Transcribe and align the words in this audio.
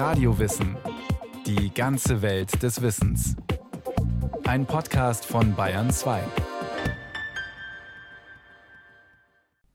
Radiowissen. 0.00 0.78
Die 1.44 1.74
ganze 1.74 2.22
Welt 2.22 2.62
des 2.62 2.80
Wissens. 2.80 3.36
Ein 4.44 4.64
Podcast 4.64 5.26
von 5.26 5.54
Bayern 5.54 5.90
2. 5.90 6.22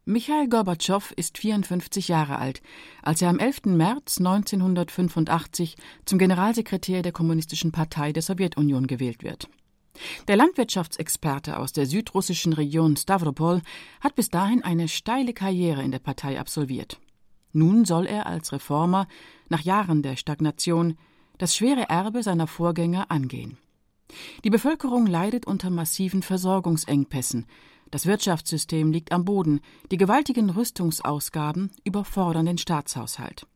Michail 0.05 0.49
Gorbatschow 0.49 1.11
ist 1.11 1.37
54 1.37 2.07
Jahre 2.07 2.39
alt, 2.39 2.63
als 3.03 3.21
er 3.21 3.29
am 3.29 3.37
11. 3.37 3.65
März 3.65 4.17
1985 4.17 5.75
zum 6.05 6.17
Generalsekretär 6.17 7.03
der 7.03 7.11
Kommunistischen 7.11 7.71
Partei 7.71 8.11
der 8.11 8.23
Sowjetunion 8.23 8.87
gewählt 8.87 9.21
wird. 9.21 9.47
Der 10.27 10.37
Landwirtschaftsexperte 10.37 11.59
aus 11.59 11.71
der 11.71 11.85
südrussischen 11.85 12.53
Region 12.53 12.97
Stavropol 12.97 13.61
hat 14.01 14.15
bis 14.15 14.31
dahin 14.31 14.63
eine 14.63 14.87
steile 14.87 15.33
Karriere 15.33 15.83
in 15.83 15.91
der 15.91 15.99
Partei 15.99 16.39
absolviert. 16.39 16.99
Nun 17.55 17.85
soll 17.85 18.05
er 18.05 18.25
als 18.25 18.51
Reformer 18.51 19.07
nach 19.47 19.61
Jahren 19.61 20.01
der 20.03 20.17
Stagnation 20.17 20.97
das 21.37 21.55
schwere 21.55 21.87
Erbe 21.87 22.21
seiner 22.21 22.47
Vorgänger 22.47 23.09
angehen. 23.09 23.57
Die 24.43 24.49
Bevölkerung 24.49 25.07
leidet 25.07 25.47
unter 25.47 25.69
massiven 25.69 26.21
Versorgungsengpässen, 26.21 27.45
das 27.91 28.07
Wirtschaftssystem 28.07 28.91
liegt 28.91 29.13
am 29.13 29.23
Boden, 29.23 29.61
die 29.89 29.95
gewaltigen 29.95 30.49
Rüstungsausgaben 30.49 31.71
überfordern 31.85 32.45
den 32.45 32.57
Staatshaushalt. 32.57 33.47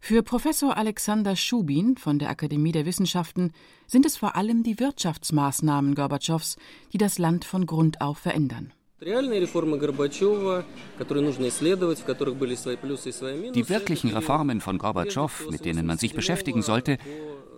Für 0.00 0.22
Professor 0.22 0.78
Alexander 0.78 1.36
Schubin 1.36 1.98
von 1.98 2.18
der 2.18 2.30
Akademie 2.30 2.72
der 2.72 2.86
Wissenschaften 2.86 3.52
sind 3.86 4.06
es 4.06 4.16
vor 4.16 4.34
allem 4.34 4.62
die 4.62 4.80
Wirtschaftsmaßnahmen 4.80 5.94
Gorbatschows, 5.94 6.56
die 6.94 6.98
das 6.98 7.18
Land 7.18 7.44
von 7.44 7.66
Grund 7.66 8.00
auf 8.00 8.16
verändern. 8.16 8.72
Die 9.04 9.10
wirklichen 13.68 14.10
Reformen 14.10 14.60
von 14.62 14.78
Gorbatschow, 14.78 15.50
mit 15.50 15.66
denen 15.66 15.84
man 15.84 15.98
sich 15.98 16.14
beschäftigen 16.14 16.62
sollte, 16.62 16.96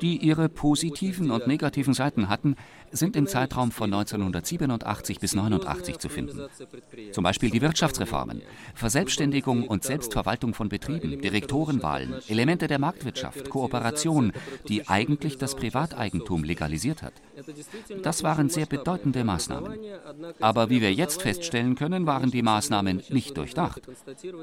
die 0.01 0.17
ihre 0.19 0.49
positiven 0.49 1.31
und 1.31 1.47
negativen 1.47 1.95
Seiten 1.95 2.29
hatten, 2.29 2.57
sind 2.91 3.17
im 3.17 3.27
Zeitraum 3.27 3.71
von 3.71 3.93
1987 3.93 5.21
bis 5.21 5.33
1989 5.33 5.99
zu 5.99 6.09
finden. 6.09 6.43
Zum 7.13 7.25
Beispiel 7.25 7.51
die 7.51 7.63
Wirtschaftsreformen, 7.63 8.43
Verselbstständigung 8.75 9.67
und 9.67 9.85
Selbstverwaltung 9.85 10.53
von 10.55 10.69
Betrieben, 10.69 11.21
Direktorenwahlen, 11.21 12.17
Elemente 12.29 12.67
der 12.67 12.79
Marktwirtschaft, 12.79 13.49
Kooperation, 13.49 14.33
die 14.69 14.87
eigentlich 14.89 15.39
das 15.39 15.55
Privateigentum 15.55 16.45
legalisiert 16.45 17.03
hat. 17.03 17.15
Das 18.03 18.23
waren 18.23 18.49
sehr 18.49 18.67
bedeutende 18.67 19.25
Maßnahmen. 19.25 19.79
Aber 20.41 20.69
wie 20.71 20.81
wir 20.81 20.93
jetzt 20.93 21.23
feststellen 21.23 21.36
können, 21.77 22.07
waren 22.07 22.31
die 22.31 22.43
Maßnahmen 22.43 23.03
nicht 23.11 23.37
durchdacht. 23.37 23.83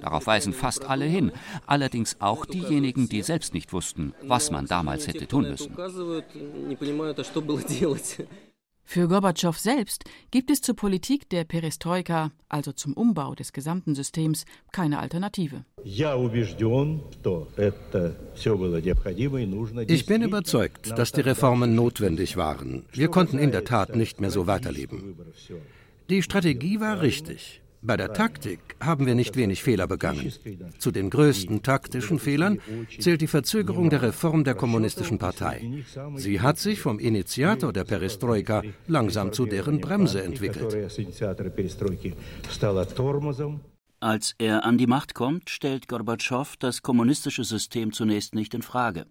Darauf 0.02 0.28
weisen 0.28 0.54
fast 0.54 0.86
alle 0.86 1.06
hin, 1.06 1.32
allerdings 1.66 2.18
auch 2.20 2.46
diejenigen, 2.46 3.10
die 3.10 3.22
selbst 3.22 3.54
nicht 3.54 3.74
wussten, 3.74 4.14
was 4.24 4.52
man 4.52 4.66
damals 4.68 5.08
hätte 5.08 5.28
tun 5.28 5.50
müssen. 5.50 5.76
Für 8.86 9.08
Gorbatschow 9.08 9.58
selbst 9.58 10.04
gibt 10.30 10.52
es 10.52 10.62
zur 10.62 10.76
Politik 10.76 11.30
der 11.30 11.46
Perestroika, 11.46 12.32
also 12.50 12.74
zum 12.74 12.94
Umbau 12.94 13.34
des 13.34 13.54
gesamten 13.54 13.96
Systems, 13.96 14.46
keine 14.72 15.00
Alternative. 15.00 15.66
Ich 19.88 20.06
bin 20.06 20.22
überzeugt, 20.22 20.98
dass 20.98 21.12
die 21.12 21.22
Reformen 21.22 21.76
notwendig 21.76 22.38
waren. 22.38 22.86
Wir 22.92 23.08
konnten 23.08 23.40
in 23.40 23.52
der 23.52 23.64
Tat 23.64 23.96
nicht 23.96 24.22
mehr 24.22 24.32
so 24.32 24.48
weiterleben. 24.48 25.16
Die 26.10 26.22
Strategie 26.22 26.80
war 26.80 27.02
richtig. 27.02 27.62
Bei 27.86 27.98
der 27.98 28.14
Taktik 28.14 28.60
haben 28.80 29.06
wir 29.06 29.14
nicht 29.14 29.36
wenig 29.36 29.62
Fehler 29.62 29.88
begangen. 29.88 30.32
Zu 30.80 30.92
den 30.92 31.10
größten 31.10 31.64
taktischen 31.64 32.18
Fehlern 32.18 32.60
zählt 32.98 33.20
die 33.20 33.28
Verzögerung 33.28 33.90
der 33.90 34.02
Reform 34.02 34.46
der 34.46 34.56
Kommunistischen 34.56 35.18
Partei. 35.18 35.84
Sie 36.16 36.40
hat 36.40 36.60
sich 36.60 36.80
vom 36.80 36.98
Initiator 36.98 37.74
der 37.74 37.84
Perestroika 37.84 38.64
langsam 38.88 39.34
zu 39.34 39.46
deren 39.46 39.82
Bremse 39.82 40.24
entwickelt. 40.24 40.74
Als 44.00 44.36
er 44.38 44.66
an 44.66 44.78
die 44.78 44.88
Macht 44.88 45.14
kommt, 45.14 45.50
stellt 45.50 45.88
Gorbatschow 45.90 46.56
das 46.58 46.82
kommunistische 46.82 47.44
System 47.44 47.92
zunächst 47.92 48.34
nicht 48.34 48.54
in 48.54 48.62
Frage. 48.62 49.08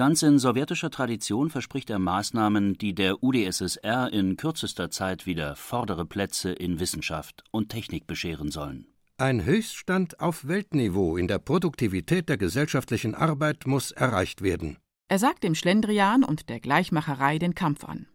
Ganz 0.00 0.22
in 0.22 0.38
sowjetischer 0.38 0.90
Tradition 0.90 1.50
verspricht 1.50 1.90
er 1.90 1.98
Maßnahmen, 1.98 2.72
die 2.78 2.94
der 2.94 3.22
UdSSR 3.22 4.10
in 4.10 4.38
kürzester 4.38 4.90
Zeit 4.90 5.26
wieder 5.26 5.56
vordere 5.56 6.06
Plätze 6.06 6.52
in 6.52 6.80
Wissenschaft 6.80 7.44
und 7.50 7.68
Technik 7.68 8.06
bescheren 8.06 8.50
sollen. 8.50 8.86
Ein 9.18 9.44
Höchststand 9.44 10.18
auf 10.18 10.48
Weltniveau 10.48 11.18
in 11.18 11.28
der 11.28 11.38
Produktivität 11.38 12.30
der 12.30 12.38
gesellschaftlichen 12.38 13.14
Arbeit 13.14 13.66
muss 13.66 13.90
erreicht 13.90 14.40
werden. 14.40 14.78
Er 15.08 15.18
sagt 15.18 15.44
dem 15.44 15.54
Schlendrian 15.54 16.24
und 16.24 16.48
der 16.48 16.60
Gleichmacherei 16.60 17.38
den 17.38 17.54
Kampf 17.54 17.84
an. 17.84 18.06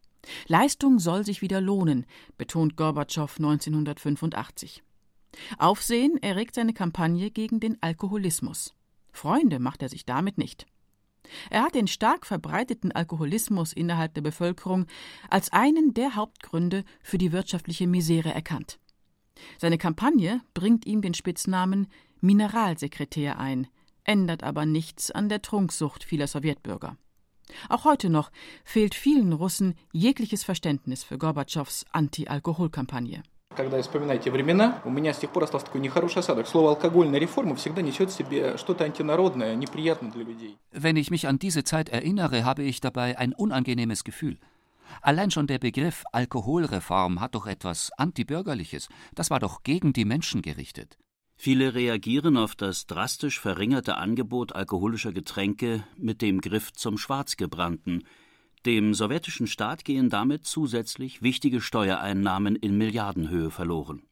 Leistung 0.47 0.97
soll 0.97 1.23
sich 1.23 1.43
wieder 1.43 1.61
lohnen, 1.61 2.07
betont 2.35 2.77
Gorbatschow 2.77 3.31
1985. 3.37 4.81
Aufsehen 5.59 6.17
erregt 6.17 6.55
seine 6.55 6.73
Kampagne 6.73 7.29
gegen 7.29 7.59
den 7.59 7.77
Alkoholismus. 7.83 8.73
Freunde 9.11 9.59
macht 9.59 9.83
er 9.83 9.89
sich 9.89 10.03
damit 10.07 10.39
nicht. 10.39 10.65
Er 11.49 11.63
hat 11.63 11.75
den 11.75 11.87
stark 11.87 12.25
verbreiteten 12.25 12.91
Alkoholismus 12.91 13.73
innerhalb 13.73 14.13
der 14.13 14.21
Bevölkerung 14.21 14.85
als 15.29 15.51
einen 15.51 15.93
der 15.93 16.15
Hauptgründe 16.15 16.83
für 17.01 17.17
die 17.17 17.31
wirtschaftliche 17.31 17.87
Misere 17.87 18.33
erkannt. 18.33 18.79
Seine 19.57 19.77
Kampagne 19.77 20.41
bringt 20.53 20.85
ihm 20.85 21.01
den 21.01 21.13
Spitznamen 21.13 21.87
Mineralsekretär 22.21 23.39
ein, 23.39 23.67
ändert 24.03 24.43
aber 24.43 24.65
nichts 24.65 25.11
an 25.11 25.29
der 25.29 25.41
Trunksucht 25.41 26.03
vieler 26.03 26.27
Sowjetbürger. 26.27 26.97
Auch 27.69 27.85
heute 27.85 28.09
noch 28.09 28.31
fehlt 28.63 28.95
vielen 28.95 29.33
Russen 29.33 29.75
jegliches 29.91 30.43
Verständnis 30.43 31.03
für 31.03 31.17
Gorbatschows 31.17 31.85
Anti-Alkohol-Kampagne. 31.91 33.23
Когда 33.56 33.78
я 33.78 33.82
вспоминаю 33.82 34.20
те 34.20 34.30
времена, 34.30 34.80
у 34.84 34.90
меня 34.90 35.12
с 35.12 35.18
тех 35.18 35.30
пор 35.30 35.44
остался 35.44 35.66
такой 35.66 35.80
нехороший 35.80 36.20
осадок. 36.20 36.46
Слово 36.46 36.70
«алкогольная 36.70 37.18
реформа» 37.18 37.56
всегда 37.56 37.82
несет 37.82 38.10
в 38.10 38.14
себе 38.14 38.56
что-то 38.56 38.84
антинародное, 38.84 39.56
неприятное 39.56 40.10
для 40.10 40.22
людей. 40.22 40.56
Wenn 40.72 40.96
ich 40.96 41.10
mich 41.10 41.26
an 41.26 41.38
diese 41.38 41.64
Zeit 41.64 41.88
erinnere, 41.88 42.44
habe 42.44 42.62
ich 42.62 42.80
dabei 42.80 43.18
ein 43.18 43.32
unangenehmes 43.34 44.04
Gefühl. 44.04 44.38
Allein 45.02 45.30
schon 45.32 45.48
der 45.48 45.58
Begriff 45.58 46.04
Alkoholreform 46.12 47.20
hat 47.20 47.34
doch 47.34 47.46
etwas 47.46 47.90
Antibürgerliches. 47.98 48.88
Das 49.14 49.30
war 49.30 49.40
doch 49.40 49.62
gegen 49.64 49.92
die 49.92 50.04
Menschen 50.04 50.42
gerichtet. 50.42 50.96
Viele 51.36 51.74
reagieren 51.74 52.36
auf 52.36 52.54
das 52.54 52.86
drastisch 52.86 53.40
verringerte 53.40 53.96
Angebot 53.96 54.54
alkoholischer 54.54 55.12
Getränke 55.12 55.84
mit 55.96 56.22
dem 56.22 56.40
Griff 56.40 56.72
zum 56.72 56.98
Schwarzgebrannten – 56.98 58.14
dem 58.66 58.92
sowjetischen 58.92 59.46
Staat 59.46 59.84
gehen 59.84 60.10
damit 60.10 60.44
zusätzlich 60.44 61.22
wichtige 61.22 61.60
Steuereinnahmen 61.60 62.56
in 62.56 62.76
Milliardenhöhe 62.76 63.50
verloren. 63.50 64.02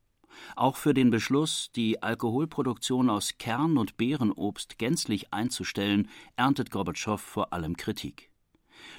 Auch 0.56 0.76
für 0.76 0.94
den 0.94 1.10
Beschluss, 1.10 1.70
die 1.74 2.02
Alkoholproduktion 2.02 3.10
aus 3.10 3.36
Kern- 3.38 3.76
und 3.76 3.96
Beerenobst 3.96 4.78
gänzlich 4.78 5.32
einzustellen, 5.32 6.08
erntet 6.36 6.70
Gorbatschow 6.70 7.20
vor 7.20 7.52
allem 7.52 7.76
Kritik. 7.76 8.30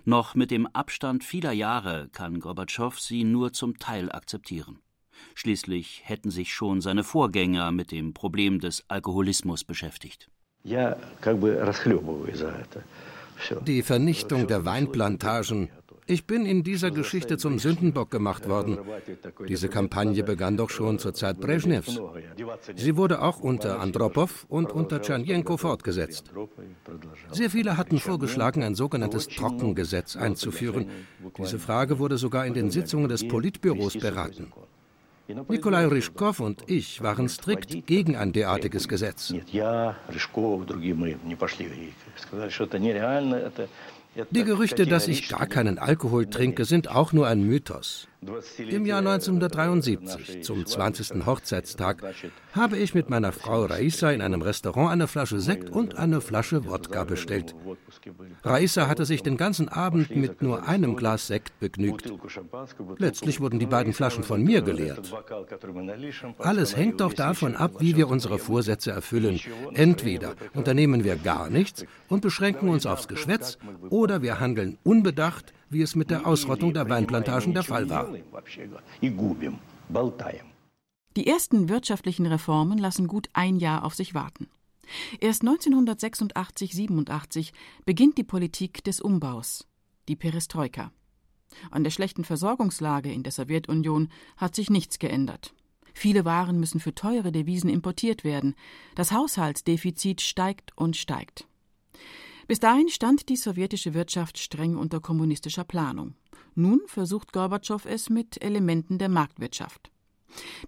Noch 0.06 0.36
mit 0.36 0.52
dem 0.52 0.68
Abstand 0.68 1.24
vieler 1.24 1.52
Jahre 1.52 2.10
kann 2.12 2.40
Gorbatschow 2.40 3.00
sie 3.00 3.24
nur 3.24 3.54
zum 3.54 3.80
Teil 3.80 4.12
akzeptieren. 4.12 4.80
Schließlich 5.34 6.02
hätten 6.06 6.32
sich 6.32 6.54
schon 6.54 6.82
seine 6.82 7.04
Vorgänger 7.04 7.72
mit 7.72 7.92
dem 7.92 8.14
Problem 8.14 8.60
des 8.60 8.84
Alkoholismus 8.88 9.64
beschäftigt. 9.64 10.30
Я 10.64 10.98
как 11.22 11.40
бы 11.40 11.56
расхлебываю 11.56 12.36
за 12.36 12.50
это. 12.50 12.84
Die 13.67 13.83
Vernichtung 13.83 14.47
der 14.47 14.65
Weinplantagen. 14.65 15.69
Ich 16.07 16.27
bin 16.27 16.45
in 16.45 16.63
dieser 16.63 16.91
Geschichte 16.91 17.39
zum 17.39 17.59
Sündenbock 17.59 18.11
gemacht 18.11 18.47
worden. 18.47 18.79
Diese 19.49 19.69
Kampagne 19.71 20.23
begann 20.23 20.59
doch 20.59 20.69
schon 20.69 20.99
zur 20.99 21.15
Zeit 21.15 21.41
Brezhnevs. 21.41 21.99
Sie 22.77 22.97
wurde 22.97 23.23
auch 23.23 23.41
unter 23.41 23.81
Andropow 23.81 24.45
und 24.51 24.71
unter 24.71 25.01
Tschernjenko 25.01 25.57
fortgesetzt. 25.57 26.31
Sehr 27.33 27.49
viele 27.49 27.79
hatten 27.79 27.99
vorgeschlagen, 27.99 28.63
ein 28.63 28.75
sogenanntes 28.75 29.29
Trockengesetz 29.29 30.15
einzuführen. 30.17 30.91
Diese 31.39 31.59
Frage 31.59 31.99
wurde 31.99 32.19
sogar 32.19 32.45
in 32.45 32.53
den 32.53 32.71
Sitzungen 32.71 33.09
des 33.09 33.27
Politbüros 33.27 33.95
beraten. 33.95 34.53
Nikolai 35.27 35.87
Ryschkow 35.87 36.41
und 36.41 36.65
ich 36.67 37.03
waren 37.03 37.29
strikt 37.29 37.87
gegen 37.87 38.17
ein 38.17 38.33
derartiges 38.33 38.89
Gesetz. 38.89 39.33
Die 44.31 44.45
Gerüchte, 44.45 44.87
dass 44.87 45.09
ich 45.09 45.29
gar 45.29 45.47
keinen 45.47 45.79
Alkohol 45.79 46.27
trinke, 46.27 46.65
sind 46.65 46.89
auch 46.89 47.13
nur 47.13 47.27
ein 47.27 47.43
Mythos. 47.43 48.07
Im 48.59 48.87
Jahr 48.87 49.01
1973, 49.01 50.43
zum 50.43 50.65
20. 50.65 51.27
Hochzeitstag, 51.27 52.03
habe 52.53 52.77
ich 52.77 52.95
mit 52.95 53.11
meiner 53.11 53.33
Frau 53.33 53.65
Raisa 53.65 54.11
in 54.11 54.23
einem 54.23 54.43
Restaurant 54.43 54.91
eine 54.91 55.07
Flasche 55.07 55.41
Sekt 55.41 55.71
und 55.71 55.97
eine 55.97 56.21
Flasche 56.21 56.65
Wodka 56.67 57.05
bestellt. 57.05 57.55
Raisa 58.43 58.89
hatte 58.89 59.05
sich 59.05 59.23
den 59.23 59.37
ganzen 59.37 59.69
Abend 59.69 60.15
mit 60.15 60.43
nur 60.43 60.67
einem 60.67 60.97
Glas 60.97 61.27
Sekt 61.27 61.59
begnügt. 61.59 62.13
Letztlich 62.99 63.41
wurden 63.41 63.59
die 63.59 63.67
beiden 63.67 63.93
Flaschen 63.93 64.25
von 64.25 64.43
mir 64.43 64.63
geleert. 64.63 65.13
Alles 66.39 66.77
hängt 66.77 67.01
doch 67.01 67.13
davon 67.13 67.57
ab, 67.57 67.77
wie 67.81 67.97
wir 67.97 68.09
unsere 68.09 68.39
Vorsätze 68.39 68.91
erfüllen. 68.91 69.41
Entweder 69.73 70.35
unternehmen 70.55 71.05
wir 71.05 71.17
gar 71.17 71.51
nichts 71.51 71.85
und 72.09 72.21
beschränken 72.21 72.69
uns 72.69 72.87
aufs 72.87 73.09
Geschwätz, 73.09 73.59
oder 73.91 74.23
wir 74.23 74.41
handeln 74.41 74.79
unbedacht, 74.85 75.53
wie 75.75 75.83
es 75.83 75.95
mit 75.95 76.11
der 76.11 76.27
Ausrottung 76.27 76.73
der 76.73 76.89
Weinplantagen 76.89 77.53
der 77.53 77.65
Fall 77.65 77.91
war. 77.91 78.09
Die 81.17 81.27
ersten 81.27 81.69
wirtschaftlichen 81.69 82.27
Reformen 82.27 82.79
lassen 82.79 83.07
gut 83.07 83.29
ein 83.35 83.57
Jahr 83.57 83.85
auf 83.85 83.95
sich 83.95 84.15
warten. 84.15 84.49
Erst 85.21 85.43
1986-87 85.43 87.53
beginnt 87.85 88.19
die 88.19 88.25
Politik 88.25 88.85
des 88.85 89.01
Umbaus, 89.01 89.67
die 90.09 90.17
Perestroika. 90.17 90.93
An 91.71 91.85
der 91.85 91.91
schlechten 91.91 92.25
Versorgungslage 92.25 93.13
in 93.13 93.23
der 93.23 93.33
Sowjetunion 93.33 94.09
hat 94.37 94.55
sich 94.55 94.71
nichts 94.71 94.99
geändert. 94.99 95.55
Viele 95.95 96.25
Waren 96.25 96.59
müssen 96.59 96.81
für 96.81 96.95
teure 96.95 97.31
Devisen 97.31 97.71
importiert 97.71 98.25
werden. 98.25 98.57
Das 98.97 99.13
Haushaltsdefizit 99.13 100.21
steigt 100.21 100.77
und 100.77 100.97
steigt. 100.97 101.47
Bis 102.47 102.61
dahin 102.61 102.89
stand 102.89 103.29
die 103.29 103.37
sowjetische 103.37 103.95
Wirtschaft 103.95 104.39
streng 104.39 104.77
unter 104.77 105.01
kommunistischer 105.01 105.65
Planung. 105.65 106.15
Nun 106.55 106.81
versucht 106.87 107.33
Gorbatschow 107.33 107.85
es 107.87 108.11
mit 108.11 108.43
Elementen 108.43 108.99
der 108.99 109.09
Marktwirtschaft. 109.09 109.91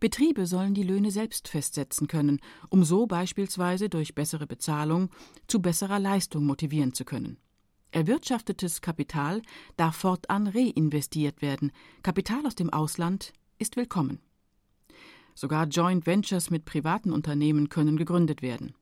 Betriebe 0.00 0.46
sollen 0.46 0.74
die 0.74 0.82
Löhne 0.82 1.10
selbst 1.10 1.48
festsetzen 1.48 2.06
können, 2.06 2.40
um 2.70 2.84
so 2.84 3.06
beispielsweise 3.06 3.88
durch 3.88 4.14
bessere 4.14 4.46
Bezahlung 4.46 5.10
zu 5.48 5.60
besserer 5.60 5.98
Leistung 5.98 6.44
motivieren 6.44 6.94
zu 6.94 7.04
können. 7.04 7.38
Erwirtschaftetes 7.90 8.80
Kapital 8.80 9.42
darf 9.76 9.96
fortan 9.96 10.46
reinvestiert 10.46 11.42
werden. 11.42 11.72
Kapital 12.02 12.46
aus 12.46 12.54
dem 12.54 12.70
Ausland 12.70 13.32
ist 13.58 13.76
willkommen. 13.76 14.20
Sogar 15.34 15.66
Joint 15.66 16.06
Ventures 16.06 16.50
mit 16.50 16.64
privaten 16.64 17.12
Unternehmen 17.12 17.68
können 17.68 17.96
gegründet 17.96 18.42
werden. 18.42 18.74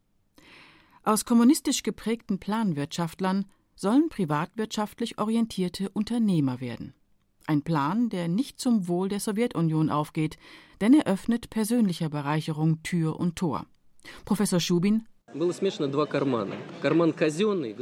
Aus 1.04 1.26
kommunistisch 1.26 1.82
geprägten 1.82 2.38
Planwirtschaftlern 2.38 3.44
sollen 3.76 4.08
privatwirtschaftlich 4.08 5.18
orientierte 5.18 5.90
Unternehmer 5.90 6.60
werden. 6.60 6.94
Ein 7.46 7.62
Plan, 7.62 8.08
der 8.08 8.28
nicht 8.28 8.58
zum 8.58 8.88
Wohl 8.88 9.10
der 9.10 9.20
Sowjetunion 9.20 9.90
aufgeht, 9.90 10.38
denn 10.80 10.94
er 10.94 11.06
öffnet 11.06 11.50
persönlicher 11.50 12.08
Bereicherung 12.08 12.82
Tür 12.82 13.20
und 13.20 13.36
Tor. 13.36 13.66
Professor 14.24 14.60
Schubin 14.60 15.06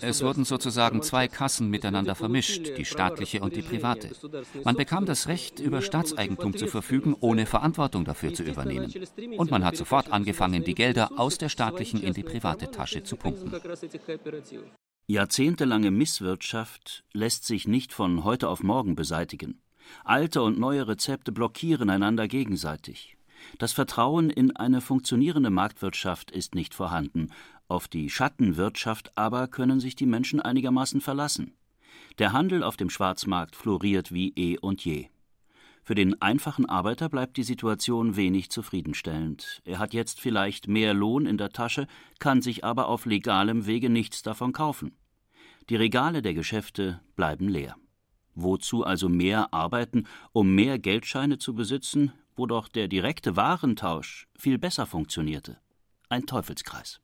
es 0.01 0.23
wurden 0.23 0.45
sozusagen 0.45 1.03
zwei 1.03 1.29
Kassen 1.29 1.69
miteinander 1.69 2.15
vermischt, 2.15 2.77
die 2.79 2.85
staatliche 2.85 3.41
und 3.41 3.57
die 3.57 3.63
private. 3.63 4.11
Man 4.65 4.77
bekam 4.77 5.07
das 5.07 5.29
Recht, 5.29 5.61
über 5.61 5.83
Staatseigentum 5.83 6.57
zu 6.57 6.67
verfügen, 6.67 7.15
ohne 7.21 7.47
Verantwortung 7.47 8.05
dafür 8.05 8.33
zu 8.33 8.43
übernehmen. 8.43 8.93
Und 9.37 9.51
man 9.51 9.65
hat 9.65 9.77
sofort 9.77 10.11
angefangen, 10.11 10.65
die 10.65 10.75
Gelder 10.75 11.11
aus 11.17 11.39
der 11.39 11.49
staatlichen 11.49 12.03
in 12.03 12.15
die 12.15 12.23
private 12.23 12.71
Tasche 12.71 13.03
zu 13.03 13.17
pumpen. 13.17 13.53
Jahrzehntelange 15.07 15.91
Misswirtschaft 15.91 17.05
lässt 17.13 17.47
sich 17.47 17.67
nicht 17.67 17.93
von 17.93 18.25
heute 18.25 18.49
auf 18.49 18.63
morgen 18.63 18.95
beseitigen. 18.95 19.61
Alte 20.05 20.43
und 20.43 20.59
neue 20.59 20.87
Rezepte 20.89 21.33
blockieren 21.33 21.91
einander 21.91 22.29
gegenseitig. 22.29 23.17
Das 23.59 23.73
Vertrauen 23.73 24.31
in 24.31 24.57
eine 24.57 24.81
funktionierende 24.81 25.51
Marktwirtschaft 25.51 26.31
ist 26.31 26.55
nicht 26.55 26.75
vorhanden, 26.75 27.31
auf 27.69 27.89
die 27.89 28.11
Schattenwirtschaft 28.11 29.17
aber 29.17 29.49
können 29.49 29.81
sich 29.81 29.97
die 29.97 30.07
Menschen 30.07 30.41
einigermaßen 30.41 31.01
verlassen. 31.01 31.55
Der 32.19 32.33
Handel 32.33 32.63
auf 32.63 32.77
dem 32.77 32.91
Schwarzmarkt 32.91 33.57
floriert 33.57 34.13
wie 34.13 34.33
eh 34.37 34.59
und 34.59 34.85
je. 34.85 35.09
Für 35.85 35.95
den 35.95 36.21
einfachen 36.23 36.67
Arbeiter 36.67 37.09
bleibt 37.09 37.37
die 37.37 37.43
Situation 37.43 38.15
wenig 38.15 38.51
zufriedenstellend. 38.51 39.63
Er 39.65 39.79
hat 39.79 39.95
jetzt 39.95 40.21
vielleicht 40.21 40.69
mehr 40.69 40.95
Lohn 40.95 41.27
in 41.27 41.39
der 41.39 41.51
Tasche, 41.51 41.89
kann 42.21 42.41
sich 42.41 42.65
aber 42.65 42.87
auf 42.89 43.05
legalem 43.05 43.67
Wege 43.67 43.91
nichts 43.91 44.23
davon 44.23 44.53
kaufen. 44.53 44.97
Die 45.69 45.77
Regale 45.77 46.23
der 46.23 46.35
Geschäfte 46.35 47.01
bleiben 47.17 47.49
leer. 47.49 47.77
Wozu 48.35 48.85
also 48.85 49.09
mehr 49.09 49.53
arbeiten, 49.53 50.07
um 50.33 50.55
mehr 50.55 50.79
Geldscheine 50.79 51.39
zu 51.39 51.55
besitzen, 51.55 52.13
wo 52.37 52.47
doch 52.47 52.69
der 52.69 52.89
direkte 52.89 53.37
Warentausch 53.37 54.27
viel 54.37 54.59
besser 54.59 54.87
funktionierte. 54.87 55.59
Ein 56.09 56.27
Teufelskreis. 56.27 57.01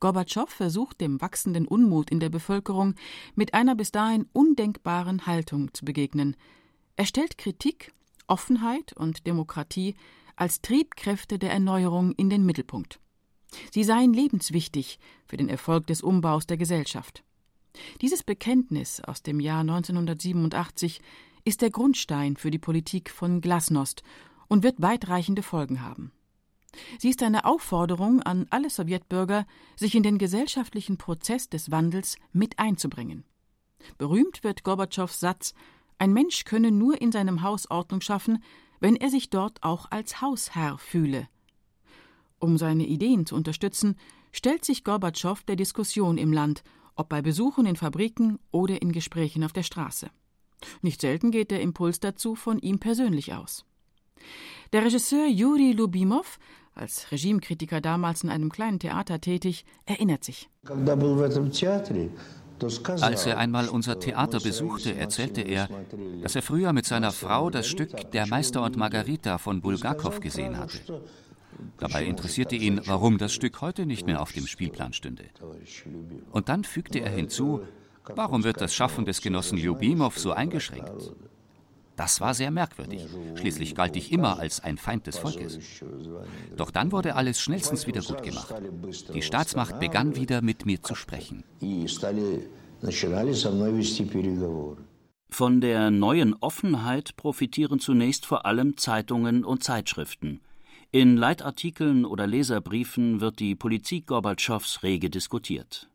Gorbatschow 0.00 0.50
versucht 0.50 1.00
dem 1.00 1.20
wachsenden 1.20 1.66
Unmut 1.66 2.10
in 2.10 2.20
der 2.20 2.28
Bevölkerung 2.28 2.94
mit 3.34 3.54
einer 3.54 3.74
bis 3.74 3.90
dahin 3.90 4.26
undenkbaren 4.32 5.26
Haltung 5.26 5.72
zu 5.72 5.84
begegnen. 5.84 6.36
Er 6.96 7.06
stellt 7.06 7.38
Kritik, 7.38 7.92
Offenheit 8.26 8.92
und 8.94 9.26
Demokratie 9.26 9.94
als 10.36 10.60
Triebkräfte 10.60 11.38
der 11.38 11.52
Erneuerung 11.52 12.12
in 12.12 12.28
den 12.28 12.44
Mittelpunkt. 12.44 13.00
Sie 13.72 13.84
seien 13.84 14.12
lebenswichtig 14.12 14.98
für 15.26 15.36
den 15.36 15.48
Erfolg 15.48 15.86
des 15.86 16.02
Umbaus 16.02 16.46
der 16.46 16.56
Gesellschaft. 16.56 17.22
Dieses 18.00 18.22
Bekenntnis 18.22 19.00
aus 19.00 19.22
dem 19.22 19.40
Jahr 19.40 19.60
1987 19.60 21.00
ist 21.44 21.62
der 21.62 21.70
Grundstein 21.70 22.36
für 22.36 22.50
die 22.50 22.58
Politik 22.58 23.10
von 23.10 23.40
Glasnost 23.40 24.02
und 24.48 24.62
wird 24.62 24.80
weitreichende 24.80 25.42
Folgen 25.42 25.82
haben. 25.82 26.12
Sie 26.98 27.10
ist 27.10 27.22
eine 27.22 27.44
Aufforderung 27.44 28.22
an 28.22 28.46
alle 28.50 28.70
Sowjetbürger, 28.70 29.46
sich 29.76 29.94
in 29.94 30.02
den 30.02 30.18
gesellschaftlichen 30.18 30.96
Prozess 30.96 31.48
des 31.48 31.70
Wandels 31.70 32.16
mit 32.32 32.58
einzubringen. 32.58 33.24
Berühmt 33.98 34.42
wird 34.42 34.64
Gorbatschows 34.64 35.20
Satz, 35.20 35.54
ein 35.98 36.12
Mensch 36.12 36.44
könne 36.44 36.72
nur 36.72 37.00
in 37.00 37.12
seinem 37.12 37.42
Haus 37.42 37.70
Ordnung 37.70 38.00
schaffen, 38.00 38.42
wenn 38.80 38.96
er 38.96 39.10
sich 39.10 39.30
dort 39.30 39.62
auch 39.62 39.90
als 39.90 40.20
Hausherr 40.20 40.78
fühle. 40.78 41.28
Um 42.38 42.58
seine 42.58 42.86
Ideen 42.86 43.26
zu 43.26 43.36
unterstützen, 43.36 43.96
stellt 44.32 44.64
sich 44.64 44.84
Gorbatschow 44.84 45.42
der 45.44 45.56
Diskussion 45.56 46.18
im 46.18 46.32
Land, 46.32 46.64
ob 46.96 47.08
bei 47.08 47.22
Besuchen 47.22 47.66
in 47.66 47.76
Fabriken 47.76 48.38
oder 48.50 48.82
in 48.82 48.92
Gesprächen 48.92 49.44
auf 49.44 49.52
der 49.52 49.62
Straße. 49.62 50.10
Nicht 50.82 51.00
selten 51.00 51.30
geht 51.30 51.50
der 51.50 51.60
Impuls 51.60 52.00
dazu 52.00 52.34
von 52.34 52.58
ihm 52.58 52.78
persönlich 52.78 53.34
aus. 53.34 53.64
Der 54.72 54.84
Regisseur 54.84 55.26
Juri 55.26 55.72
Lubimov, 55.72 56.38
als 56.74 57.12
Regimekritiker 57.12 57.80
damals 57.80 58.24
in 58.24 58.30
einem 58.30 58.50
kleinen 58.50 58.78
Theater 58.78 59.20
tätig, 59.20 59.64
erinnert 59.86 60.24
sich. 60.24 60.48
Als 63.00 63.26
er 63.26 63.38
einmal 63.38 63.68
unser 63.68 63.98
Theater 63.98 64.40
besuchte, 64.40 64.96
erzählte 64.96 65.42
er, 65.42 65.68
dass 66.22 66.34
er 66.34 66.42
früher 66.42 66.72
mit 66.72 66.86
seiner 66.86 67.12
Frau 67.12 67.50
das 67.50 67.66
Stück 67.66 68.10
Der 68.12 68.26
Meister 68.26 68.62
und 68.62 68.76
Margarita 68.76 69.38
von 69.38 69.60
Bulgakov 69.60 70.20
gesehen 70.20 70.56
hatte. 70.56 71.02
Dabei 71.78 72.04
interessierte 72.04 72.56
ihn, 72.56 72.80
warum 72.84 73.18
das 73.18 73.32
Stück 73.32 73.60
heute 73.60 73.86
nicht 73.86 74.06
mehr 74.06 74.20
auf 74.20 74.32
dem 74.32 74.46
Spielplan 74.46 74.92
stünde. 74.92 75.24
Und 76.30 76.48
dann 76.48 76.64
fügte 76.64 77.00
er 77.00 77.10
hinzu, 77.10 77.62
Warum 78.14 78.44
wird 78.44 78.60
das 78.60 78.74
Schaffen 78.74 79.04
des 79.04 79.20
Genossen 79.20 79.58
Ljubimow 79.58 80.16
so 80.18 80.32
eingeschränkt? 80.32 81.12
Das 81.96 82.20
war 82.20 82.34
sehr 82.34 82.50
merkwürdig. 82.50 83.06
Schließlich 83.36 83.74
galt 83.74 83.96
ich 83.96 84.10
immer 84.10 84.38
als 84.38 84.60
ein 84.60 84.78
Feind 84.78 85.06
des 85.06 85.18
Volkes. 85.18 85.58
Doch 86.56 86.70
dann 86.70 86.90
wurde 86.90 87.14
alles 87.14 87.40
schnellstens 87.40 87.86
wieder 87.86 88.02
gut 88.02 88.22
gemacht. 88.22 88.54
Die 89.14 89.22
Staatsmacht 89.22 89.78
begann 89.78 90.16
wieder 90.16 90.42
mit 90.42 90.66
mir 90.66 90.82
zu 90.82 90.94
sprechen. 90.94 91.44
Von 95.30 95.60
der 95.60 95.90
neuen 95.90 96.34
Offenheit 96.34 97.16
profitieren 97.16 97.78
zunächst 97.78 98.26
vor 98.26 98.44
allem 98.44 98.76
Zeitungen 98.76 99.44
und 99.44 99.62
Zeitschriften. 99.62 100.40
In 100.90 101.16
Leitartikeln 101.16 102.04
oder 102.04 102.26
Leserbriefen 102.26 103.20
wird 103.20 103.40
die 103.40 103.56
Politik 103.56 104.08
Gorbatschows 104.08 104.82
rege 104.82 105.10
diskutiert. 105.10 105.88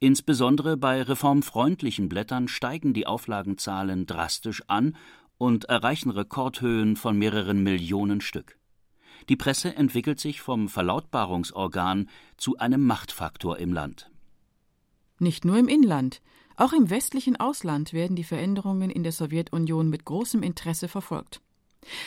Insbesondere 0.00 0.76
bei 0.76 1.02
reformfreundlichen 1.02 2.08
Blättern 2.08 2.48
steigen 2.48 2.94
die 2.94 3.06
Auflagenzahlen 3.06 4.06
drastisch 4.06 4.62
an 4.68 4.96
und 5.38 5.64
erreichen 5.66 6.10
Rekordhöhen 6.10 6.96
von 6.96 7.18
mehreren 7.18 7.62
Millionen 7.62 8.20
Stück. 8.20 8.58
Die 9.28 9.36
Presse 9.36 9.74
entwickelt 9.74 10.20
sich 10.20 10.40
vom 10.40 10.68
Verlautbarungsorgan 10.68 12.08
zu 12.36 12.56
einem 12.58 12.84
Machtfaktor 12.86 13.58
im 13.58 13.72
Land. 13.72 14.10
Nicht 15.18 15.44
nur 15.44 15.58
im 15.58 15.68
Inland, 15.68 16.22
auch 16.56 16.72
im 16.72 16.90
westlichen 16.90 17.36
Ausland 17.36 17.92
werden 17.92 18.16
die 18.16 18.24
Veränderungen 18.24 18.90
in 18.90 19.02
der 19.02 19.12
Sowjetunion 19.12 19.88
mit 19.88 20.04
großem 20.04 20.42
Interesse 20.42 20.88
verfolgt. 20.88 21.40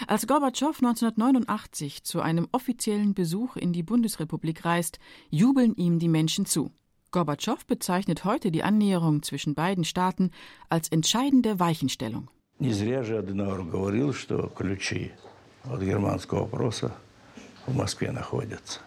Als 0.07 0.27
Gorbatschow 0.27 0.75
1989 0.77 2.03
zu 2.03 2.21
einem 2.21 2.47
offiziellen 2.51 3.13
Besuch 3.13 3.55
in 3.55 3.73
die 3.73 3.83
Bundesrepublik 3.83 4.65
reist, 4.65 4.99
jubeln 5.29 5.75
ihm 5.75 5.99
die 5.99 6.09
Menschen 6.09 6.45
zu. 6.45 6.71
Gorbatschow 7.10 7.64
bezeichnet 7.66 8.25
heute 8.25 8.50
die 8.50 8.62
Annäherung 8.62 9.22
zwischen 9.22 9.54
beiden 9.54 9.84
Staaten 9.84 10.30
als 10.68 10.88
entscheidende 10.88 11.58
Weichenstellung. 11.58 12.28
Не 12.58 12.72
зря 12.72 13.02
же 13.04 13.18
Аденауэр 13.18 13.64
говорил, 13.64 14.14
что 14.14 14.48
ключи 14.48 15.12
от 15.64 15.80
германского 15.82 16.40
вопроса 16.40 16.92
в 17.66 17.75
Москве 17.75 18.12
находятся. 18.12 18.80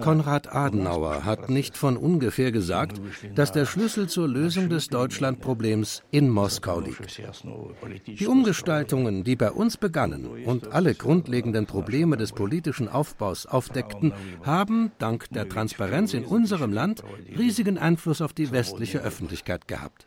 Konrad 0.00 0.54
Adenauer 0.54 1.24
hat 1.24 1.50
nicht 1.50 1.76
von 1.76 1.96
ungefähr 1.96 2.52
gesagt, 2.52 3.00
dass 3.34 3.52
der 3.52 3.66
Schlüssel 3.66 4.08
zur 4.08 4.28
Lösung 4.28 4.68
des 4.68 4.88
Deutschlandproblems 4.88 6.02
in 6.10 6.28
Moskau 6.28 6.80
liegt. 6.80 7.20
Die 8.06 8.26
Umgestaltungen, 8.26 9.24
die 9.24 9.36
bei 9.36 9.50
uns 9.50 9.76
begannen 9.76 10.26
und 10.44 10.72
alle 10.72 10.94
grundlegenden 10.94 11.66
Probleme 11.66 12.16
des 12.16 12.32
politischen 12.32 12.88
Aufbaus 12.88 13.46
aufdeckten, 13.46 14.12
haben, 14.44 14.92
dank 14.98 15.28
der 15.30 15.48
Transparenz 15.48 16.14
in 16.14 16.24
unserem 16.24 16.72
Land, 16.72 17.02
riesigen 17.36 17.78
Einfluss 17.78 18.20
auf 18.20 18.32
die 18.32 18.50
westliche 18.50 19.00
Öffentlichkeit 19.00 19.68
gehabt. 19.68 20.06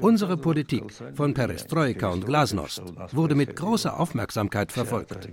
Unsere 0.00 0.36
Politik 0.36 0.84
von 1.14 1.34
Perestroika 1.34 2.08
und 2.08 2.24
Glasnost 2.24 2.82
wurde 3.12 3.34
mit 3.34 3.56
großer 3.56 3.98
Aufmerksamkeit 3.98 4.72
verfolgt. 4.72 5.28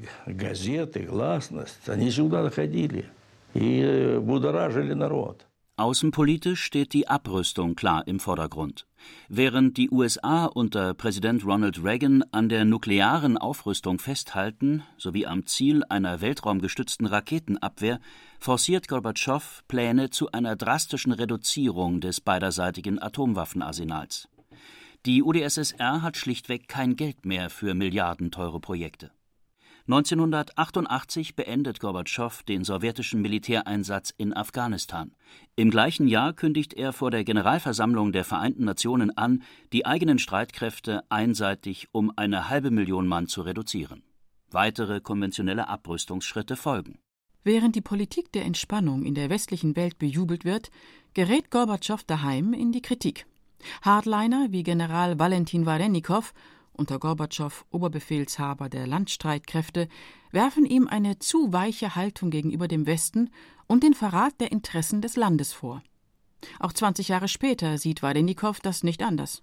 Außenpolitisch 5.76 6.64
steht 6.64 6.94
die 6.94 7.08
Abrüstung 7.08 7.76
klar 7.76 8.08
im 8.08 8.20
Vordergrund. 8.20 8.86
Während 9.28 9.78
die 9.78 9.90
USA 9.90 10.46
unter 10.46 10.94
Präsident 10.94 11.44
Ronald 11.46 11.84
Reagan 11.84 12.24
an 12.32 12.48
der 12.48 12.64
nuklearen 12.64 13.40
Aufrüstung 13.40 13.98
festhalten 13.98 14.84
sowie 14.98 15.26
am 15.26 15.48
Ziel 15.48 15.84
einer 15.90 16.22
weltraumgestützten 16.22 17.08
Raketenabwehr, 17.08 18.00
forciert 18.40 18.88
Gorbatschow 18.88 19.64
Pläne 19.68 20.12
zu 20.12 20.32
einer 20.32 20.56
drastischen 20.56 21.12
Reduzierung 21.12 22.02
des 22.02 22.22
beiderseitigen 22.22 23.02
Atomwaffenarsenals. 23.02 24.30
Die 25.08 25.24
UdSSR 25.24 26.04
hat 26.04 26.18
schlichtweg 26.18 26.68
kein 26.68 26.96
Geld 26.96 27.26
mehr 27.26 27.50
für 27.50 27.74
milliardenteure 27.74 28.60
Projekte. 28.60 29.12
1988 29.86 31.36
beendet 31.36 31.82
Gorbatschow 31.82 32.42
den 32.44 32.64
sowjetischen 32.64 33.22
Militäreinsatz 33.22 34.14
in 34.16 34.34
Afghanistan. 34.34 35.12
Im 35.58 35.72
gleichen 35.72 36.08
Jahr 36.08 36.32
kündigt 36.32 36.74
er 36.74 36.94
vor 36.94 37.12
der 37.12 37.26
Generalversammlung 37.26 38.14
der 38.14 38.24
Vereinten 38.24 38.64
Nationen 38.64 39.18
an, 39.18 39.44
die 39.74 39.86
eigenen 39.86 40.20
Streitkräfte 40.20 41.04
einseitig 41.10 41.90
um 41.92 42.14
eine 42.16 42.50
halbe 42.50 42.72
Million 42.72 43.10
Mann 43.10 43.28
zu 43.28 43.42
reduzieren. 43.42 44.04
Weitere 44.50 45.02
konventionelle 45.02 45.68
Abrüstungsschritte 45.68 46.56
folgen. 46.56 47.00
Während 47.44 47.76
die 47.76 47.82
Politik 47.82 48.32
der 48.32 48.46
Entspannung 48.46 49.04
in 49.04 49.16
der 49.16 49.30
westlichen 49.30 49.76
Welt 49.76 50.00
bejubelt 50.00 50.46
wird, 50.46 50.72
gerät 51.14 51.52
Gorbatschow 51.52 52.02
daheim 52.06 52.54
in 52.54 52.72
die 52.72 52.82
Kritik. 52.82 53.26
Hardliner 53.82 54.48
wie 54.52 54.64
General 54.64 55.20
Valentin 55.20 55.66
Warenikow 55.66 56.34
unter 56.74 57.00
Gorbatschow 57.00 57.66
Oberbefehlshaber 57.72 58.70
der 58.70 58.88
Landstreitkräfte, 58.88 59.88
werfen 60.32 60.66
ihm 60.66 60.88
eine 60.88 61.20
zu 61.20 61.54
weiche 61.54 61.96
Haltung 61.96 62.30
gegenüber 62.30 62.68
dem 62.68 62.86
Westen 62.86 63.30
und 63.68 63.84
den 63.84 63.94
Verrat 63.94 64.40
der 64.40 64.52
Interessen 64.52 65.02
des 65.02 65.16
Landes 65.16 65.54
vor. 65.54 65.82
Auch 66.60 66.74
20 66.74 67.08
Jahre 67.08 67.28
später 67.28 67.78
sieht 67.78 68.04
Wadenikow 68.04 68.60
das 68.60 68.84
nicht 68.84 69.02
anders. 69.02 69.42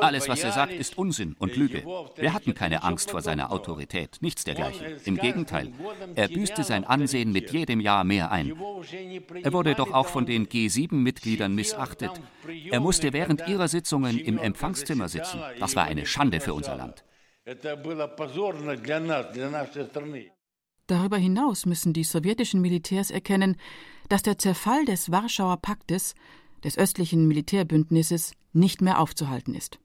Alles, 0.00 0.28
was 0.28 0.42
er 0.42 0.52
sagt, 0.52 0.72
ist 0.72 0.96
Unsinn 0.96 1.36
und 1.38 1.56
Lüge. 1.56 1.84
Wir 2.16 2.32
hatten 2.32 2.54
keine 2.54 2.82
Angst 2.82 3.10
vor 3.10 3.20
seiner 3.20 3.52
Autorität, 3.52 4.18
nichts 4.20 4.44
dergleichen. 4.44 4.86
Im 5.04 5.16
Gegenteil, 5.16 5.72
er 6.14 6.28
büßte 6.28 6.64
sein 6.64 6.84
Ansehen 6.84 7.32
mit 7.32 7.52
jedem 7.52 7.80
Jahr 7.80 8.04
mehr 8.04 8.32
ein. 8.32 8.52
Er 9.42 9.52
wurde 9.52 9.74
doch 9.74 9.92
auch 9.92 10.06
von 10.06 10.24
den 10.24 10.46
G7-Mitgliedern 10.46 11.54
missachtet. 11.54 12.12
Er 12.70 12.80
musste 12.80 13.12
während 13.12 13.46
ihrer 13.48 13.68
Sitzungen 13.68 14.18
im 14.18 14.38
Empfangszimmer 14.38 15.08
sitzen. 15.08 15.40
Das 15.58 15.76
war 15.76 15.84
eine 15.84 16.06
Schande 16.06 16.40
für 16.40 16.54
unser 16.54 16.76
Land. 16.76 17.04
Darüber 20.86 21.18
hinaus 21.18 21.66
müssen 21.66 21.92
die 21.92 22.04
sowjetischen 22.04 22.60
Militärs 22.60 23.10
erkennen, 23.10 23.56
dass 24.08 24.22
der 24.22 24.38
Zerfall 24.38 24.84
des 24.86 25.12
Warschauer 25.12 25.58
Paktes 25.58 26.14
des 26.64 26.78
östlichen 26.78 27.26
Militärbündnisses 27.26 28.32
nicht 28.52 28.80
mehr 28.82 29.00
aufzuhalten 29.00 29.54
ist. 29.54 29.78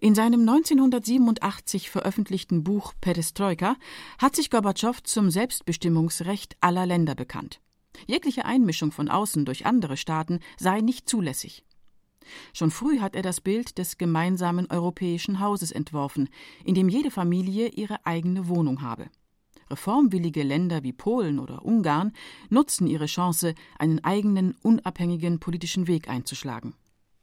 In 0.00 0.14
seinem 0.14 0.40
1987 0.40 1.90
veröffentlichten 1.90 2.64
Buch 2.64 2.92
Perestroika 3.00 3.76
hat 4.18 4.34
sich 4.34 4.50
Gorbatschow 4.50 5.02
zum 5.02 5.30
Selbstbestimmungsrecht 5.30 6.56
aller 6.60 6.86
Länder 6.86 7.14
bekannt. 7.14 7.60
Jegliche 8.06 8.44
Einmischung 8.44 8.92
von 8.92 9.08
außen 9.08 9.44
durch 9.44 9.66
andere 9.66 9.96
Staaten 9.96 10.40
sei 10.58 10.80
nicht 10.80 11.08
zulässig. 11.08 11.64
Schon 12.52 12.70
früh 12.70 13.00
hat 13.00 13.16
er 13.16 13.22
das 13.22 13.40
Bild 13.40 13.78
des 13.78 13.98
gemeinsamen 13.98 14.70
europäischen 14.70 15.40
Hauses 15.40 15.72
entworfen, 15.72 16.28
in 16.64 16.74
dem 16.74 16.88
jede 16.88 17.10
Familie 17.10 17.68
ihre 17.68 18.04
eigene 18.06 18.48
Wohnung 18.48 18.82
habe. 18.82 19.08
Reformwillige 19.70 20.42
Länder 20.42 20.82
wie 20.82 20.92
Polen 20.92 21.38
oder 21.38 21.64
Ungarn 21.64 22.12
nutzen 22.48 22.86
ihre 22.86 23.06
Chance, 23.06 23.54
einen 23.78 24.02
eigenen, 24.04 24.56
unabhängigen 24.62 25.40
politischen 25.40 25.86
Weg 25.86 26.08
einzuschlagen. 26.08 26.74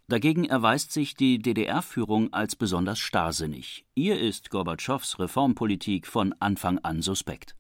Dagegen 0.10 0.46
erweist 0.46 0.94
sich 0.94 1.16
die 1.16 1.40
DDR-Führung 1.40 2.32
als 2.32 2.56
besonders 2.56 2.98
starrsinnig. 3.00 3.86
Ihr 3.94 4.18
ist 4.18 4.50
Gorbatschows 4.50 5.20
Reformpolitik 5.20 6.08
von 6.08 6.34
Anfang 6.40 6.80
an 6.80 7.02
suspekt. 7.02 7.56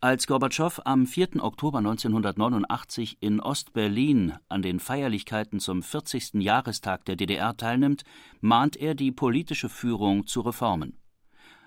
Als 0.00 0.26
Gorbatschow 0.26 0.82
am 0.84 1.06
4. 1.06 1.42
Oktober 1.42 1.78
1989 1.78 3.18
in 3.20 3.40
Ost-Berlin 3.40 4.34
an 4.48 4.60
den 4.60 4.80
Feierlichkeiten 4.80 5.60
zum 5.60 5.82
40. 5.82 6.42
Jahrestag 6.42 7.04
der 7.06 7.16
DDR 7.16 7.56
teilnimmt, 7.56 8.02
mahnt 8.40 8.76
er 8.76 8.94
die 8.94 9.12
politische 9.12 9.68
Führung 9.68 10.26
zu 10.26 10.40
Reformen. 10.40 10.98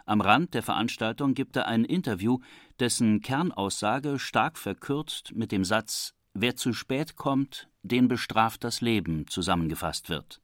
Am 0.08 0.22
Rand 0.22 0.54
der 0.54 0.62
Veranstaltung 0.62 1.34
gibt 1.34 1.56
er 1.56 1.68
ein 1.68 1.84
Interview, 1.84 2.40
dessen 2.80 3.22
Kernaussage 3.22 4.20
stark 4.20 4.58
verkürzt 4.58 5.34
mit 5.36 5.52
dem 5.52 5.66
Satz 5.66 6.14
Wer 6.36 6.56
zu 6.56 6.74
spät 6.74 7.16
kommt, 7.16 7.70
den 7.82 8.08
bestraft 8.08 8.64
das 8.64 8.82
Leben 8.82 9.26
zusammengefasst 9.28 10.10
wird. 10.10 10.42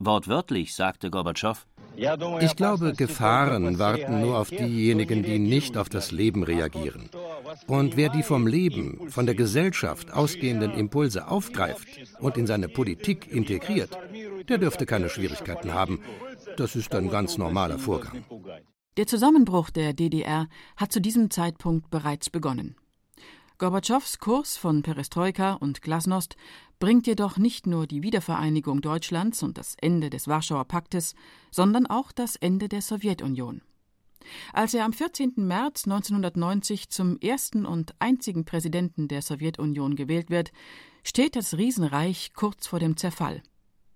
Wortwörtlich 0.00 0.74
sagte 0.74 1.10
Gorbatschow 1.10 1.66
Ich 2.40 2.56
glaube, 2.56 2.92
Gefahren 2.94 3.78
warten 3.78 4.20
nur 4.20 4.38
auf 4.38 4.48
diejenigen, 4.48 5.22
die 5.22 5.38
nicht 5.38 5.76
auf 5.76 5.88
das 5.88 6.12
Leben 6.12 6.44
reagieren. 6.44 7.10
Und 7.66 7.96
wer 7.96 8.08
die 8.08 8.22
vom 8.22 8.46
Leben, 8.46 9.10
von 9.10 9.26
der 9.26 9.34
Gesellschaft 9.34 10.12
ausgehenden 10.12 10.72
Impulse 10.72 11.28
aufgreift 11.28 11.86
und 12.20 12.36
in 12.36 12.46
seine 12.46 12.68
Politik 12.68 13.30
integriert, 13.30 13.98
der 14.48 14.58
dürfte 14.58 14.86
keine 14.86 15.08
Schwierigkeiten 15.08 15.74
haben. 15.74 16.00
Das 16.56 16.76
ist 16.76 16.94
ein 16.94 17.10
ganz 17.10 17.36
normaler 17.36 17.78
Vorgang. 17.78 18.24
Der 18.98 19.06
Zusammenbruch 19.06 19.70
der 19.70 19.92
DDR 19.92 20.48
hat 20.76 20.90
zu 20.90 21.00
diesem 21.00 21.30
Zeitpunkt 21.30 21.88
bereits 21.88 22.30
begonnen. 22.30 22.74
Gorbatschows 23.56 24.18
Kurs 24.18 24.56
von 24.56 24.82
Perestroika 24.82 25.52
und 25.52 25.82
Glasnost 25.82 26.34
bringt 26.80 27.06
jedoch 27.06 27.36
nicht 27.36 27.68
nur 27.68 27.86
die 27.86 28.02
Wiedervereinigung 28.02 28.80
Deutschlands 28.80 29.44
und 29.44 29.56
das 29.56 29.76
Ende 29.80 30.10
des 30.10 30.26
Warschauer 30.26 30.64
Paktes, 30.64 31.14
sondern 31.52 31.86
auch 31.86 32.10
das 32.10 32.34
Ende 32.34 32.68
der 32.68 32.82
Sowjetunion. 32.82 33.62
Als 34.52 34.74
er 34.74 34.84
am 34.84 34.92
14. 34.92 35.34
März 35.36 35.84
1990 35.84 36.90
zum 36.90 37.20
ersten 37.20 37.66
und 37.66 37.94
einzigen 38.00 38.44
Präsidenten 38.44 39.06
der 39.06 39.22
Sowjetunion 39.22 39.94
gewählt 39.94 40.28
wird, 40.28 40.50
steht 41.04 41.36
das 41.36 41.56
Riesenreich 41.56 42.32
kurz 42.34 42.66
vor 42.66 42.80
dem 42.80 42.96
Zerfall. 42.96 43.44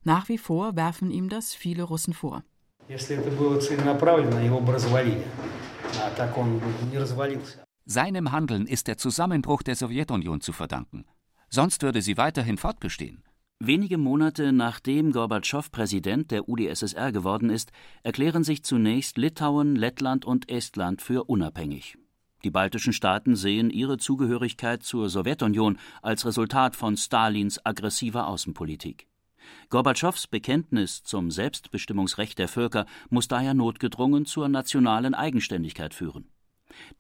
Nach 0.04 0.28
wie 0.28 0.38
vor 0.38 0.76
werfen 0.76 1.10
ihm 1.10 1.28
das 1.28 1.54
viele 1.54 1.82
Russen 1.82 2.14
vor. 2.14 2.44
Seinem 7.84 8.32
Handeln 8.32 8.66
ist 8.66 8.88
der 8.88 8.96
Zusammenbruch 8.98 9.62
der 9.62 9.76
Sowjetunion 9.76 10.40
zu 10.40 10.52
verdanken. 10.52 11.04
Sonst 11.48 11.82
würde 11.82 12.02
sie 12.02 12.16
weiterhin 12.16 12.58
fortbestehen. 12.58 13.22
Wenige 13.60 13.98
Monate 13.98 14.52
nachdem 14.52 15.12
Gorbatschow 15.12 15.70
Präsident 15.70 16.32
der 16.32 16.48
UdSSR 16.48 17.12
geworden 17.12 17.50
ist, 17.50 17.70
erklären 18.02 18.42
sich 18.42 18.64
zunächst 18.64 19.16
Litauen, 19.16 19.76
Lettland 19.76 20.24
und 20.24 20.50
Estland 20.50 21.00
für 21.00 21.24
unabhängig. 21.24 21.96
Die 22.42 22.50
baltischen 22.50 22.92
Staaten 22.92 23.36
sehen 23.36 23.70
ihre 23.70 23.98
Zugehörigkeit 23.98 24.82
zur 24.82 25.08
Sowjetunion 25.08 25.78
als 26.02 26.26
Resultat 26.26 26.74
von 26.74 26.96
Stalins 26.96 27.64
aggressiver 27.64 28.26
Außenpolitik. 28.26 29.06
Gorbatschows 29.70 30.26
Bekenntnis 30.26 31.02
zum 31.02 31.30
Selbstbestimmungsrecht 31.30 32.38
der 32.38 32.48
Völker 32.48 32.86
muss 33.10 33.28
daher 33.28 33.54
notgedrungen 33.54 34.26
zur 34.26 34.48
nationalen 34.48 35.14
Eigenständigkeit 35.14 35.94
führen. 35.94 36.28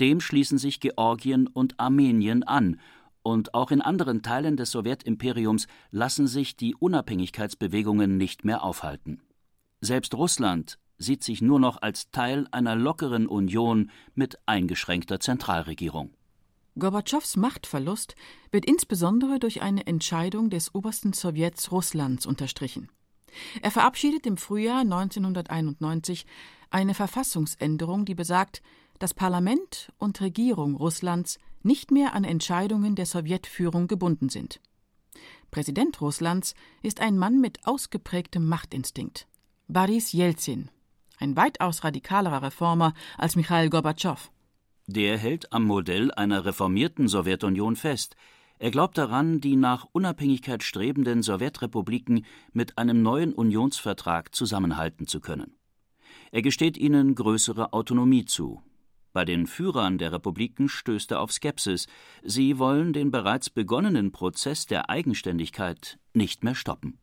Dem 0.00 0.20
schließen 0.20 0.58
sich 0.58 0.80
Georgien 0.80 1.46
und 1.46 1.78
Armenien 1.78 2.42
an, 2.42 2.80
und 3.22 3.54
auch 3.54 3.70
in 3.70 3.80
anderen 3.80 4.22
Teilen 4.22 4.56
des 4.56 4.72
Sowjetimperiums 4.72 5.68
lassen 5.92 6.26
sich 6.26 6.56
die 6.56 6.74
Unabhängigkeitsbewegungen 6.74 8.16
nicht 8.16 8.44
mehr 8.44 8.64
aufhalten. 8.64 9.20
Selbst 9.80 10.14
Russland 10.14 10.78
sieht 10.98 11.22
sich 11.22 11.40
nur 11.40 11.60
noch 11.60 11.82
als 11.82 12.10
Teil 12.10 12.46
einer 12.50 12.74
lockeren 12.74 13.26
Union 13.26 13.90
mit 14.14 14.38
eingeschränkter 14.46 15.20
Zentralregierung. 15.20 16.14
Gorbatschows 16.78 17.36
Machtverlust 17.36 18.14
wird 18.50 18.64
insbesondere 18.64 19.38
durch 19.38 19.60
eine 19.60 19.86
Entscheidung 19.86 20.48
des 20.48 20.74
obersten 20.74 21.12
Sowjets 21.12 21.70
Russlands 21.70 22.26
unterstrichen. 22.26 22.88
Er 23.60 23.70
verabschiedet 23.70 24.26
im 24.26 24.36
Frühjahr 24.36 24.80
1991 24.80 26.26
eine 26.70 26.94
Verfassungsänderung, 26.94 28.04
die 28.04 28.14
besagt, 28.14 28.62
dass 28.98 29.14
Parlament 29.14 29.92
und 29.98 30.20
Regierung 30.20 30.74
Russlands 30.76 31.38
nicht 31.62 31.90
mehr 31.90 32.14
an 32.14 32.24
Entscheidungen 32.24 32.94
der 32.94 33.06
Sowjetführung 33.06 33.86
gebunden 33.86 34.28
sind. 34.28 34.60
Präsident 35.50 36.00
Russlands 36.00 36.54
ist 36.82 37.00
ein 37.00 37.18
Mann 37.18 37.40
mit 37.40 37.66
ausgeprägtem 37.66 38.46
Machtinstinkt. 38.46 39.26
Boris 39.68 40.12
Jelzin, 40.12 40.70
ein 41.18 41.36
weitaus 41.36 41.84
radikalerer 41.84 42.42
Reformer 42.42 42.94
als 43.18 43.36
Michail 43.36 43.68
Gorbatschow. 43.68 44.30
Der 44.94 45.16
hält 45.16 45.54
am 45.54 45.64
Modell 45.64 46.12
einer 46.12 46.44
reformierten 46.44 47.08
Sowjetunion 47.08 47.76
fest. 47.76 48.14
Er 48.58 48.70
glaubt 48.70 48.98
daran, 48.98 49.40
die 49.40 49.56
nach 49.56 49.86
Unabhängigkeit 49.92 50.62
strebenden 50.62 51.22
Sowjetrepubliken 51.22 52.26
mit 52.52 52.76
einem 52.76 53.00
neuen 53.00 53.32
Unionsvertrag 53.32 54.34
zusammenhalten 54.34 55.06
zu 55.06 55.20
können. 55.20 55.56
Er 56.30 56.42
gesteht 56.42 56.76
ihnen 56.76 57.14
größere 57.14 57.72
Autonomie 57.72 58.26
zu. 58.26 58.62
Bei 59.14 59.24
den 59.24 59.46
Führern 59.46 59.96
der 59.96 60.12
Republiken 60.12 60.68
stößt 60.68 61.12
er 61.12 61.20
auf 61.20 61.32
Skepsis. 61.32 61.86
Sie 62.22 62.58
wollen 62.58 62.92
den 62.92 63.10
bereits 63.10 63.48
begonnenen 63.48 64.12
Prozess 64.12 64.66
der 64.66 64.90
Eigenständigkeit 64.90 65.98
nicht 66.12 66.44
mehr 66.44 66.54
stoppen. 66.54 66.98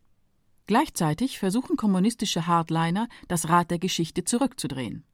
Gleichzeitig 0.68 1.40
versuchen 1.40 1.76
kommunistische 1.76 2.46
Hardliner, 2.46 3.10
das 3.28 3.50
Rad 3.50 3.72
der 3.72 3.80
Geschichte 3.80 4.26
zurückzudrehen. 4.26 5.06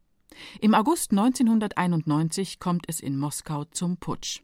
Im 0.59 0.73
August 0.73 1.11
1991 1.11 2.59
kommt 2.59 2.85
es 2.87 2.99
in 2.99 3.17
Moskau 3.17 3.65
zum 3.65 3.97
Putsch. 3.97 4.41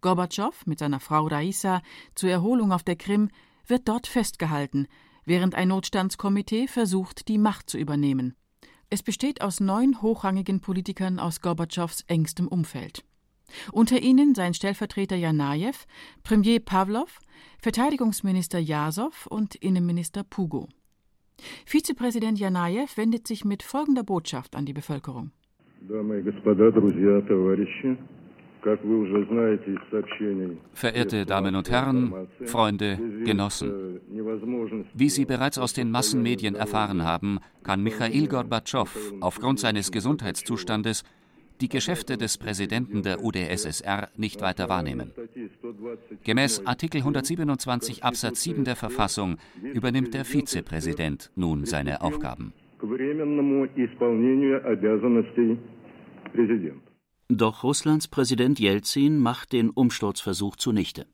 Gorbatschow 0.00 0.66
mit 0.66 0.78
seiner 0.78 1.00
Frau 1.00 1.26
Raisa 1.26 1.82
zur 2.14 2.30
Erholung 2.30 2.72
auf 2.72 2.82
der 2.82 2.96
Krim 2.96 3.28
wird 3.66 3.88
dort 3.88 4.06
festgehalten, 4.06 4.86
während 5.24 5.54
ein 5.54 5.68
Notstandskomitee 5.68 6.66
versucht, 6.66 7.28
die 7.28 7.38
Macht 7.38 7.68
zu 7.68 7.78
übernehmen. 7.78 8.34
Es 8.88 9.02
besteht 9.02 9.40
aus 9.40 9.60
neun 9.60 10.02
hochrangigen 10.02 10.60
Politikern 10.60 11.18
aus 11.18 11.40
Gorbatschows 11.40 12.02
engstem 12.08 12.48
Umfeld. 12.48 13.04
Unter 13.72 14.00
ihnen 14.00 14.34
sein 14.34 14.54
Stellvertreter 14.54 15.16
Janajew, 15.16 15.74
Premier 16.22 16.60
Pawlow, 16.60 17.06
Verteidigungsminister 17.60 18.58
Jasow 18.58 19.26
und 19.28 19.54
Innenminister 19.56 20.24
Pugo. 20.24 20.68
Vizepräsident 21.66 22.38
Janajew 22.38 22.86
wendet 22.96 23.26
sich 23.26 23.44
mit 23.44 23.62
folgender 23.62 24.02
Botschaft 24.02 24.56
an 24.56 24.66
die 24.66 24.72
Bevölkerung. 24.72 25.32
Verehrte 30.72 31.26
Damen 31.26 31.54
und 31.56 31.70
Herren, 31.70 32.28
Freunde, 32.44 32.98
Genossen, 33.24 34.00
wie 34.94 35.08
Sie 35.08 35.24
bereits 35.24 35.58
aus 35.58 35.72
den 35.72 35.90
Massenmedien 35.90 36.54
erfahren 36.54 37.02
haben, 37.04 37.38
kann 37.62 37.82
Michail 37.82 38.28
Gorbatschow 38.28 39.14
aufgrund 39.20 39.60
seines 39.60 39.90
Gesundheitszustandes 39.90 41.04
die 41.60 41.68
Geschäfte 41.68 42.16
des 42.16 42.38
Präsidenten 42.38 43.02
der 43.02 43.22
UdSSR 43.22 44.08
nicht 44.16 44.40
weiter 44.40 44.68
wahrnehmen. 44.68 45.12
Gemäß 46.22 46.66
Artikel 46.66 46.98
127 46.98 48.04
Absatz 48.04 48.42
7 48.42 48.64
der 48.64 48.76
Verfassung 48.76 49.38
übernimmt 49.62 50.12
der 50.12 50.24
Vizepräsident 50.26 51.30
nun 51.34 51.64
seine 51.64 52.02
Aufgaben. 52.02 52.52
Doch 57.28 57.62
Russlands 57.62 58.08
Präsident 58.08 58.60
Jelzin 58.60 59.18
macht 59.18 59.52
den 59.52 59.70
Umsturzversuch 59.70 60.56
zunichte. 60.56 61.06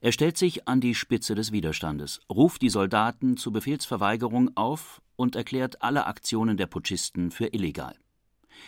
Er 0.00 0.12
stellt 0.12 0.36
sich 0.36 0.66
an 0.66 0.80
die 0.80 0.94
Spitze 0.94 1.34
des 1.36 1.52
Widerstandes, 1.52 2.20
ruft 2.28 2.62
die 2.62 2.68
Soldaten 2.68 3.36
zur 3.36 3.52
Befehlsverweigerung 3.52 4.50
auf 4.56 5.00
und 5.14 5.36
erklärt 5.36 5.82
alle 5.82 6.06
Aktionen 6.06 6.56
der 6.56 6.66
Putschisten 6.66 7.30
für 7.30 7.52
illegal. 7.54 7.94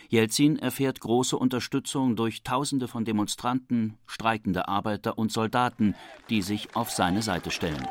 Jelzin 0.09 0.57
erfährt 0.59 0.99
große 0.99 1.37
Unterstützung 1.37 2.15
durch 2.15 2.43
Tausende 2.43 2.87
von 2.87 3.05
Demonstranten, 3.05 3.97
streikende 4.05 4.67
Arbeiter 4.67 5.17
und 5.17 5.31
Soldaten, 5.31 5.95
die 6.29 6.41
sich 6.41 6.75
auf 6.75 6.91
seine 6.91 7.21
Seite 7.21 7.51
stellen. 7.51 7.87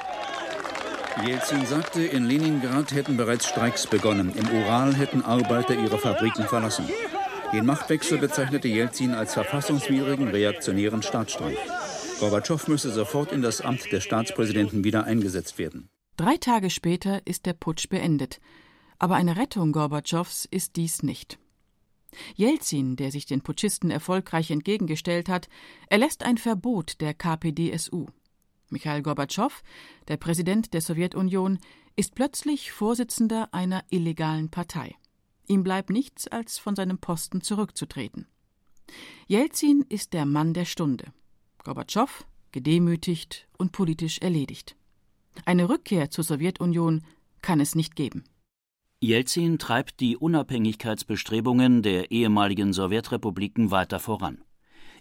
Jelzin 1.25 1.66
sagte, 1.66 2.02
in 2.02 2.25
Leningrad 2.25 2.92
hätten 2.92 3.16
bereits 3.16 3.47
Streiks 3.47 3.87
begonnen, 3.87 4.33
im 4.35 4.49
Ural 4.49 4.95
hätten 4.95 5.23
Arbeiter 5.23 5.75
ihre 5.75 5.99
Fabriken 5.99 6.45
verlassen. 6.45 6.88
Den 7.52 7.66
Machtwechsel 7.66 8.19
bezeichnete 8.19 8.69
Jelzin 8.69 9.12
als 9.12 9.35
verfassungswidrigen 9.35 10.28
reaktionären 10.28 11.02
Staatsstreich. 11.02 11.59
Gorbatschow 12.21 12.69
müsse 12.69 12.92
sofort 12.92 13.33
in 13.33 13.42
das 13.42 13.61
Amt 13.61 13.90
des 13.90 14.04
Staatspräsidenten 14.04 14.85
wieder 14.85 15.04
eingesetzt 15.04 15.59
werden. 15.59 15.88
Drei 16.16 16.37
Tage 16.37 16.71
später 16.71 17.26
ist 17.26 17.47
der 17.47 17.54
Putsch 17.54 17.89
beendet. 17.89 18.41
Aber 18.99 19.17
eine 19.17 19.36
Rettung 19.36 19.73
Gorbatschows 19.73 20.47
ist 20.50 20.76
dies 20.76 21.02
nicht. 21.02 21.40
Jelzin, 22.34 22.96
der 22.96 23.10
sich 23.10 23.26
den 23.26 23.40
Putschisten 23.40 23.90
erfolgreich 23.90 24.50
entgegengestellt 24.50 25.28
hat, 25.28 25.49
erlässt 25.88 26.23
ein 26.23 26.38
Verbot 26.38 27.00
der 27.00 27.14
KPDSU. 27.14 28.06
Michail 28.68 29.02
Gorbatschow, 29.02 29.62
der 30.08 30.16
Präsident 30.16 30.75
der 30.75 30.80
Sowjetunion, 30.80 31.58
ist 31.96 32.14
plötzlich 32.14 32.73
Vorsitzender 32.73 33.52
einer 33.52 33.84
illegalen 33.90 34.50
Partei. 34.50 34.94
Ihm 35.46 35.64
bleibt 35.64 35.90
nichts, 35.90 36.28
als 36.28 36.58
von 36.58 36.76
seinem 36.76 36.99
Posten 36.99 37.40
zurückzutreten. 37.40 38.26
Jelzin 39.26 39.84
ist 39.88 40.12
der 40.12 40.26
Mann 40.26 40.54
der 40.54 40.64
Stunde. 40.64 41.12
Gorbatschow 41.64 42.25
gedemütigt 42.52 43.49
und 43.58 43.73
politisch 43.73 44.18
erledigt. 44.18 44.76
Eine 45.44 45.68
Rückkehr 45.68 46.10
zur 46.10 46.25
Sowjetunion 46.25 47.04
kann 47.42 47.60
es 47.60 47.75
nicht 47.75 47.96
geben. 47.96 48.25
Jelzin 49.02 49.58
treibt 49.58 50.00
die 50.00 50.19
Unabhängigkeitsbestrebungen 50.19 51.80
der 51.80 52.10
ehemaligen 52.10 52.75
Sowjetrepubliken 52.75 53.71
weiter 53.71 53.99
voran. 53.99 54.45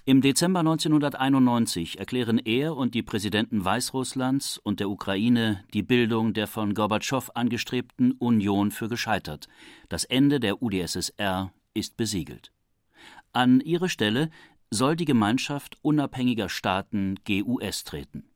Im 0.05 0.21
Dezember 0.21 0.61
1991 0.61 1.99
erklären 1.99 2.37
er 2.37 2.77
und 2.77 2.95
die 2.95 3.03
Präsidenten 3.03 3.65
Weißrusslands 3.65 4.57
und 4.57 4.79
der 4.79 4.89
Ukraine 4.89 5.65
die 5.73 5.83
Bildung 5.83 6.33
der 6.33 6.47
von 6.47 6.73
Gorbatschow 6.73 7.29
angestrebten 7.35 8.13
Union 8.13 8.71
für 8.71 8.87
gescheitert. 8.87 9.49
Das 9.89 10.05
Ende 10.05 10.39
der 10.39 10.63
UdSSR 10.63 11.51
ist 11.73 11.97
besiegelt. 11.97 12.53
An 13.33 13.59
ihre 13.59 13.89
Stelle 13.89 14.29
soll 14.71 14.95
die 14.95 15.03
Gemeinschaft 15.03 15.77
unabhängiger 15.81 16.47
Staaten 16.47 17.15
GUS 17.25 17.83
treten. 17.83 18.29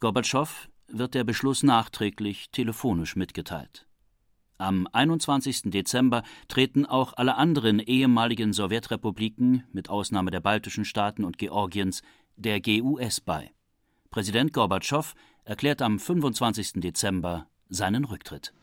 Gorbatschow 0.00 0.68
wird 0.88 1.14
der 1.14 1.24
Beschluss 1.24 1.62
nachträglich 1.62 2.50
telefonisch 2.50 3.16
mitgeteilt. 3.16 3.86
Am 4.58 4.86
21. 4.92 5.62
Dezember 5.72 6.22
treten 6.46 6.86
auch 6.86 7.14
alle 7.16 7.36
anderen 7.36 7.80
ehemaligen 7.80 8.52
Sowjetrepubliken, 8.52 9.64
mit 9.72 9.90
Ausnahme 9.90 10.30
der 10.30 10.40
baltischen 10.40 10.84
Staaten 10.84 11.24
und 11.24 11.38
Georgiens, 11.38 12.02
der 12.36 12.60
GUS 12.60 13.20
bei. 13.20 13.50
Präsident 14.10 14.52
Gorbatschow 14.52 15.14
erklärt 15.44 15.82
am 15.82 15.98
25. 15.98 16.74
Dezember 16.74 17.46
seinen 17.68 18.04
Rücktritt. 18.04 18.54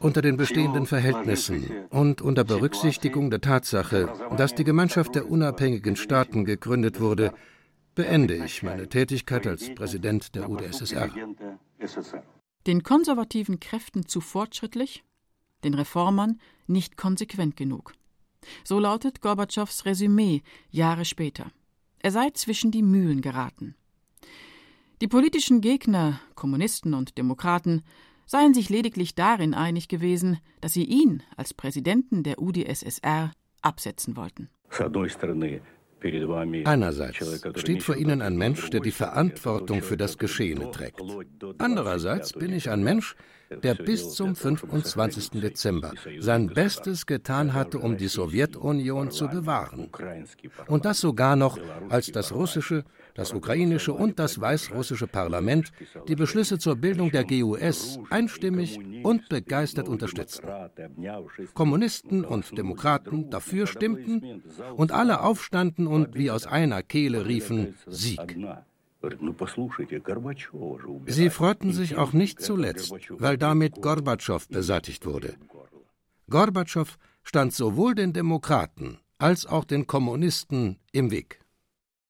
Unter 0.00 0.22
den 0.22 0.36
bestehenden 0.36 0.86
Verhältnissen 0.86 1.70
und 1.90 2.20
unter 2.20 2.42
Berücksichtigung 2.42 3.30
der 3.30 3.40
Tatsache, 3.40 4.12
dass 4.36 4.56
die 4.56 4.64
Gemeinschaft 4.64 5.14
der 5.14 5.30
unabhängigen 5.30 5.94
Staaten 5.94 6.44
gegründet 6.44 7.00
wurde, 7.00 7.32
beende 7.94 8.44
ich 8.44 8.64
meine 8.64 8.88
Tätigkeit 8.88 9.46
als 9.46 9.72
Präsident 9.72 10.34
der 10.34 10.50
UdSSR 10.50 11.10
den 12.66 12.82
konservativen 12.82 13.60
Kräften 13.60 14.06
zu 14.06 14.20
fortschrittlich, 14.20 15.04
den 15.64 15.74
Reformern 15.74 16.40
nicht 16.66 16.96
konsequent 16.96 17.56
genug. 17.56 17.94
So 18.64 18.78
lautet 18.78 19.20
Gorbatschows 19.20 19.84
Resümee 19.84 20.42
Jahre 20.70 21.04
später. 21.04 21.50
Er 22.00 22.10
sei 22.10 22.30
zwischen 22.30 22.70
die 22.70 22.82
Mühlen 22.82 23.20
geraten. 23.20 23.74
Die 25.00 25.08
politischen 25.08 25.60
Gegner, 25.60 26.20
Kommunisten 26.34 26.94
und 26.94 27.18
Demokraten, 27.18 27.82
seien 28.26 28.54
sich 28.54 28.70
lediglich 28.70 29.14
darin 29.14 29.54
einig 29.54 29.88
gewesen, 29.88 30.38
dass 30.60 30.72
sie 30.72 30.84
ihn 30.84 31.22
als 31.36 31.54
Präsidenten 31.54 32.22
der 32.22 32.40
UdSSR 32.40 33.32
absetzen 33.62 34.16
wollten. 34.16 34.48
Einerseits 36.64 37.60
steht 37.60 37.82
vor 37.82 37.96
Ihnen 37.96 38.22
ein 38.22 38.36
Mensch, 38.36 38.70
der 38.70 38.80
die 38.80 38.90
Verantwortung 38.90 39.82
für 39.82 39.96
das 39.96 40.18
Geschehene 40.18 40.70
trägt. 40.70 41.02
Andererseits 41.58 42.32
bin 42.32 42.52
ich 42.52 42.70
ein 42.70 42.82
Mensch, 42.82 43.14
der 43.62 43.74
bis 43.74 44.14
zum 44.14 44.34
25. 44.34 45.40
Dezember 45.40 45.92
sein 46.18 46.48
Bestes 46.48 47.06
getan 47.06 47.54
hatte, 47.54 47.78
um 47.78 47.96
die 47.96 48.08
Sowjetunion 48.08 49.10
zu 49.10 49.28
bewahren. 49.28 49.90
Und 50.66 50.84
das 50.84 51.00
sogar 51.00 51.36
noch, 51.36 51.58
als 51.88 52.12
das 52.12 52.32
russische, 52.32 52.84
das 53.14 53.32
ukrainische 53.32 53.92
und 53.92 54.18
das 54.18 54.40
weißrussische 54.40 55.06
Parlament 55.06 55.72
die 56.08 56.16
Beschlüsse 56.16 56.58
zur 56.58 56.76
Bildung 56.76 57.10
der 57.10 57.24
GUS 57.24 57.98
einstimmig 58.10 58.78
und 59.02 59.28
begeistert 59.28 59.88
unterstützten. 59.88 60.48
Kommunisten 61.54 62.24
und 62.24 62.56
Demokraten 62.56 63.30
dafür 63.30 63.66
stimmten 63.66 64.42
und 64.76 64.92
alle 64.92 65.22
aufstanden 65.22 65.86
und 65.86 66.14
wie 66.14 66.30
aus 66.30 66.46
einer 66.46 66.82
Kehle 66.82 67.26
riefen 67.26 67.74
Sieg. 67.86 68.36
Sie 71.06 71.30
freuten 71.30 71.72
sich 71.72 71.96
auch 71.96 72.12
nicht 72.12 72.40
zuletzt, 72.40 72.94
weil 73.10 73.36
damit 73.36 73.80
Gorbatschow 73.82 74.48
beseitigt 74.48 75.06
wurde. 75.06 75.34
Gorbatschow 76.30 76.98
stand 77.22 77.52
sowohl 77.52 77.94
den 77.94 78.12
Demokraten 78.12 78.98
als 79.18 79.46
auch 79.46 79.64
den 79.64 79.86
Kommunisten 79.86 80.78
im 80.92 81.10
Weg. 81.10 81.41